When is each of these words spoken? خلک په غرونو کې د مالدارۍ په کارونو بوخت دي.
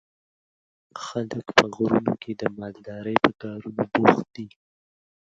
خلک 1.03 1.45
په 1.57 1.65
غرونو 1.75 2.13
کې 2.21 2.31
د 2.41 2.43
مالدارۍ 2.59 3.17
په 3.25 3.31
کارونو 3.41 3.81
بوخت 3.93 4.27
دي. 4.35 4.47